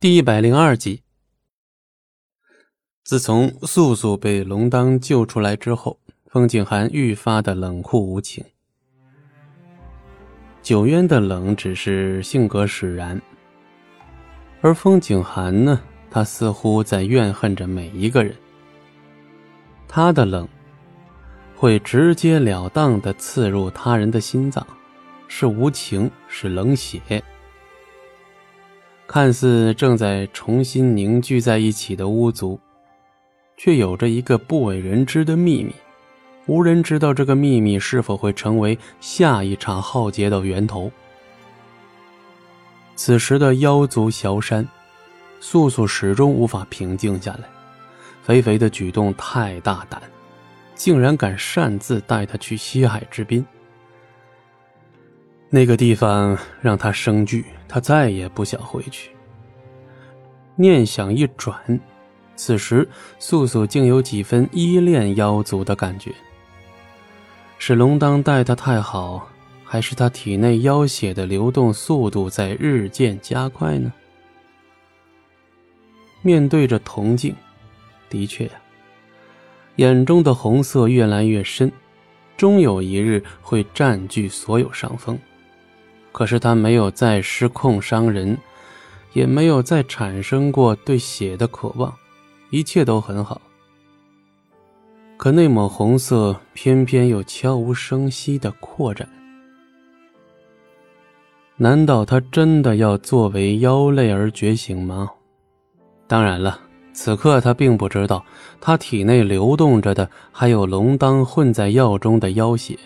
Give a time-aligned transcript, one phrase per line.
[0.00, 1.02] 第一百零二集。
[3.02, 8.44] 自从素素被龙当救出来之后，风景寒愈发的冷酷无情。
[10.62, 13.20] 九渊的冷只是性格使然，
[14.60, 18.32] 而风景寒呢，他似乎在怨恨着每一个人。
[19.88, 20.48] 他的冷
[21.56, 24.64] 会直截了当的刺入他人的心脏，
[25.26, 27.02] 是无情，是冷血。
[29.08, 32.60] 看似正在重新凝聚在一起的巫族，
[33.56, 35.72] 却有着一个不为人知的秘密。
[36.44, 40.92] 无人知道这个秘密是否会成为下一场浩劫的源头。
[42.96, 44.68] 此时的妖族萧山，
[45.40, 47.48] 素素始终无法平静下来。
[48.22, 50.02] 肥肥的举动太大胆，
[50.74, 53.42] 竟然敢擅自带他去西海之滨。
[55.50, 57.44] 那个地方让他生惧。
[57.70, 59.10] 他再也不想回去。
[60.56, 61.78] 念想一转，
[62.34, 66.10] 此时素素竟有几分依恋妖族的感觉。
[67.58, 69.28] 是龙当待他太好，
[69.64, 73.92] 还是他体内妖血的流动速度在日渐加快呢？
[76.22, 77.36] 面对着铜镜，
[78.08, 78.52] 的确呀，
[79.76, 81.70] 眼中的红色越来越深，
[82.34, 85.18] 终有一日会占据所有上风。
[86.12, 88.36] 可是他没有再失控伤人，
[89.12, 91.94] 也没有再产生过对血的渴望，
[92.50, 93.40] 一切都很好。
[95.16, 99.08] 可那抹红色偏偏又悄无声息的扩展，
[101.56, 105.10] 难道他真的要作为妖类而觉醒吗？
[106.06, 106.60] 当然了，
[106.92, 108.24] 此刻他并不知道，
[108.60, 112.78] 他体内流动着的还有龙当混在药中的妖血。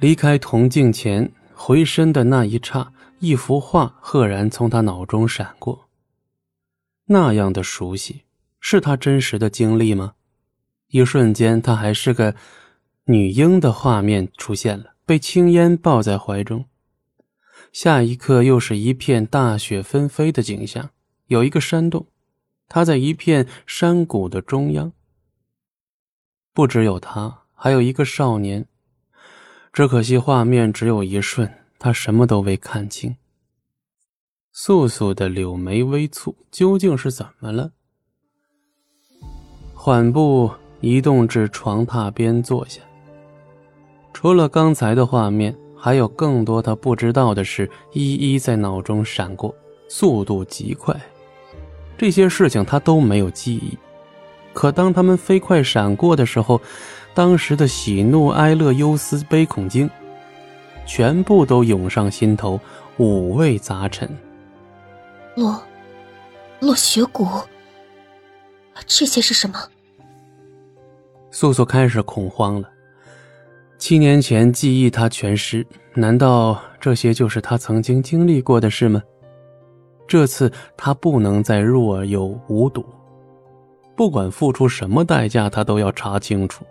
[0.00, 5.90] 离开铜镜前，回身的那一刹，一幅画赫然从他脑中闪过。
[7.04, 8.22] 那样的熟悉，
[8.60, 10.14] 是他真实的经历吗？
[10.88, 12.34] 一瞬间，他还是个
[13.04, 16.64] 女婴的画面出现了，被青烟抱在怀中。
[17.70, 20.88] 下一刻，又是一片大雪纷飞的景象，
[21.26, 22.06] 有一个山洞，
[22.68, 24.92] 他在一片山谷的中央。
[26.54, 28.66] 不只有他，还有一个少年。
[29.72, 31.48] 只可惜画面只有一瞬，
[31.78, 33.14] 他什么都未看清。
[34.52, 37.70] 素素的柳眉微蹙，究竟是怎么了？
[39.72, 42.80] 缓步移动至床榻边坐下。
[44.12, 49.54] 除了刚才的画面，还有更多他不知道的事一一在脑中闪过，
[49.88, 51.00] 速度极快。
[51.96, 53.78] 这些事情他都没有记忆，
[54.52, 56.60] 可当他们飞快闪过的时候。
[57.14, 59.90] 当时的喜怒哀乐忧思悲恐惊，
[60.86, 62.58] 全部都涌上心头，
[62.98, 64.08] 五味杂陈。
[65.36, 65.60] 落，
[66.60, 67.26] 落雪谷，
[68.86, 69.58] 这些是什么？
[71.30, 72.68] 素素开始恐慌了。
[73.78, 79.02] 七年前记忆他全失，难道这些就是他曾经经历过的事吗？
[80.06, 82.84] 这次他不能再若有无睹，
[83.96, 86.64] 不管付出什么代价，他都要查清楚。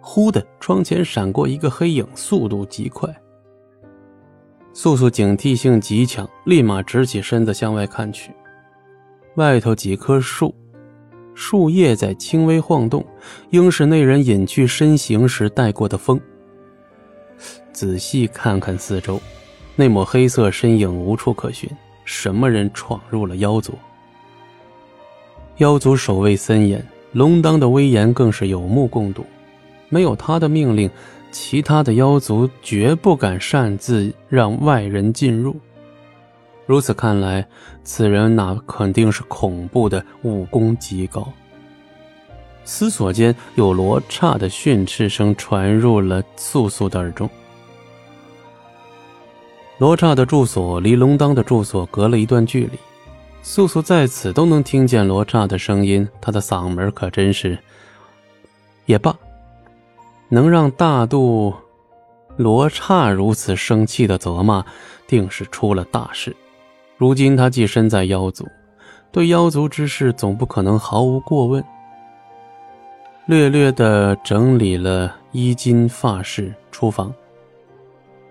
[0.00, 3.08] 忽的，窗前闪过一个黑影，速度极快。
[4.72, 8.32] 素素警惕性极强，立马直起身子向外看去。
[9.34, 10.54] 外头几棵树，
[11.34, 13.04] 树叶在轻微晃动，
[13.50, 16.20] 应是那人隐去身形时带过的风。
[17.72, 19.20] 仔细看看四周，
[19.76, 21.68] 那抹黑色身影无处可寻，
[22.04, 23.74] 什么人闯入了妖族？
[25.58, 29.24] 妖族守卫森严，龙当的威严更是有目共睹。
[29.90, 30.88] 没有他的命令，
[31.30, 35.54] 其他的妖族绝不敢擅自让外人进入。
[36.64, 37.46] 如此看来，
[37.84, 41.26] 此人那肯定是恐怖的武功极高。
[42.64, 47.28] 思索间，有罗刹的训斥声传入了素素的耳中。
[49.78, 52.78] 罗刹的住所离龙当的住所隔了一段距离，
[53.42, 57.58] 素素在此都能听见罗刹的声音，他的嗓门可真是……
[58.86, 59.16] 也罢。
[60.30, 61.52] 能让大度
[62.36, 64.64] 罗刹如此生气的责骂，
[65.06, 66.34] 定是出了大事。
[66.96, 68.46] 如今他既身在妖族，
[69.10, 71.62] 对妖族之事总不可能毫无过问。
[73.26, 77.12] 略略的整理了衣襟发饰，出房。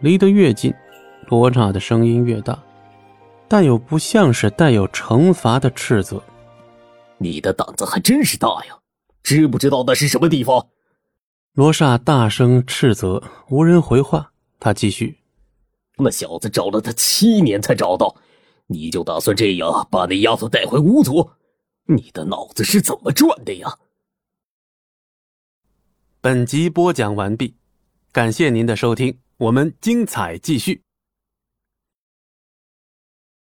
[0.00, 0.72] 离得越近，
[1.26, 2.56] 罗刹的声音越大，
[3.48, 6.22] 但又不像是带有惩罚的斥责。
[7.18, 8.78] 你的胆子还真是大呀！
[9.24, 10.68] 知不知道那是什么地方？
[11.58, 14.32] 罗刹大声斥责，无人回话。
[14.60, 15.18] 他继续
[15.98, 18.14] ：“那小子找了他七年才找到，
[18.68, 21.32] 你就打算这样把那丫头带回巫族？
[21.86, 23.76] 你的脑子是怎么转的呀？
[26.20, 27.56] 本集播讲完毕，
[28.12, 30.80] 感谢您的收听，我们精彩继续。